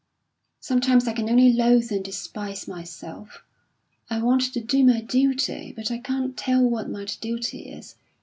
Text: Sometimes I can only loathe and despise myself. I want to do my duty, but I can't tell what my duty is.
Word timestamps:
Sometimes 0.59 1.07
I 1.07 1.13
can 1.13 1.29
only 1.29 1.53
loathe 1.53 1.91
and 1.91 2.03
despise 2.03 2.67
myself. 2.67 3.43
I 4.09 4.19
want 4.19 4.41
to 4.51 4.59
do 4.59 4.83
my 4.83 4.99
duty, 5.01 5.73
but 5.75 5.91
I 5.91 5.99
can't 5.99 6.35
tell 6.35 6.67
what 6.67 6.89
my 6.89 7.05
duty 7.05 7.67
is. 7.69 7.93